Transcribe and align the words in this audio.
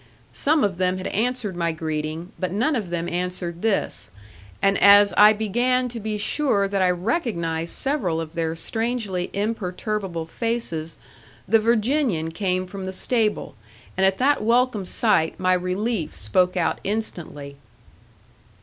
Some 0.31 0.63
of 0.63 0.77
them 0.77 0.97
had 0.97 1.05
answered 1.05 1.55
my 1.55 1.71
greeting, 1.71 2.31
but 2.39 2.51
none 2.51 2.75
of 2.75 2.89
them 2.89 3.07
answered 3.07 3.61
this; 3.61 4.09
and 4.59 4.75
as 4.79 5.13
I 5.15 5.31
began 5.31 5.89
to 5.89 5.99
be 5.99 6.17
sure 6.17 6.67
that 6.67 6.81
I 6.81 6.89
recognized 6.89 7.73
several 7.73 8.19
of 8.19 8.33
their 8.33 8.55
strangely 8.55 9.29
imperturbable 9.31 10.25
faces, 10.25 10.97
the 11.47 11.59
Virginian 11.59 12.31
came 12.31 12.65
from 12.65 12.87
the 12.87 12.93
stable; 12.93 13.53
and 13.95 14.03
at 14.03 14.17
that 14.17 14.41
welcome 14.41 14.85
sight 14.85 15.39
my 15.39 15.53
relief 15.53 16.15
spoke 16.15 16.57
out 16.57 16.79
instantly. 16.83 17.57